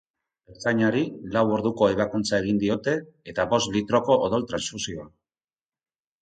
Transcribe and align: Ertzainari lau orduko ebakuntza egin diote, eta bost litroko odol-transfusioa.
Ertzainari 0.51 1.01
lau 1.35 1.43
orduko 1.57 1.89
ebakuntza 1.95 2.35
egin 2.45 2.61
diote, 2.63 2.95
eta 3.35 3.47
bost 3.53 3.71
litroko 3.77 4.17
odol-transfusioa. 4.29 5.07